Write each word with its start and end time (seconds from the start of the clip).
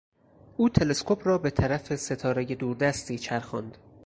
او 0.57 0.69
تلسکوپ 0.69 1.27
را 1.27 1.37
به 1.37 1.49
طرف 1.49 1.95
ستارهی 1.95 2.55
دوردستی 2.55 3.19
چرخاند. 3.19 3.77